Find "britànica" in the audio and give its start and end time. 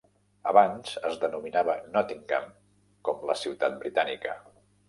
3.85-4.39